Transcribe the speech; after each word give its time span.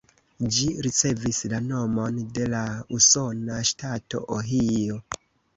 Ĝi 0.53 0.69
ricevis 0.85 1.41
la 1.51 1.59
nomon 1.65 2.17
de 2.39 2.47
la 2.55 2.63
usona 3.01 3.61
ŝtato 3.73 4.27
Ohio. 4.39 4.99